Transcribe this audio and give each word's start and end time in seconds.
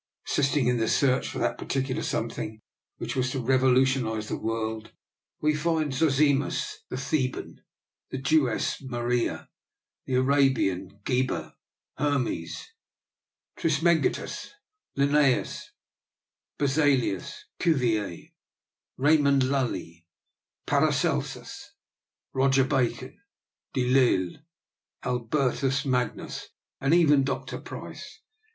Assisting 0.27 0.65
in 0.65 0.77
the 0.77 0.87
search 0.87 1.29
for 1.29 1.37
that 1.37 1.59
particular 1.59 2.01
something 2.01 2.59
which 2.97 3.15
was 3.15 3.29
to 3.29 3.37
revolu 3.37 3.83
tionise 3.83 4.29
the 4.29 4.35
world, 4.35 4.91
we 5.41 5.53
find 5.53 5.93
Zosimus 5.93 6.77
the 6.89 6.95
The 6.95 7.27
ban, 7.29 7.61
the 8.09 8.17
Jewess 8.17 8.81
Maria, 8.81 9.47
the 10.07 10.15
Arabian 10.15 11.01
Geber, 11.05 11.53
Hermes 11.99 12.71
Trismegistus, 13.55 14.55
Linnaeus, 14.95 15.69
Berzelius, 16.57 17.35
Cuvier, 17.59 18.31
Raymond 18.97 19.43
Lully, 19.43 20.07
Paracelsus, 20.65 21.73
Roger 22.33 22.63
Bacon, 22.63 23.21
De 23.75 23.85
Lisle, 23.87 24.39
Albertus 25.03 25.85
Magnus, 25.85 26.47
and 26.79 26.91
even 26.95 27.23
Dr. 27.23 27.59
Price. 27.59 28.19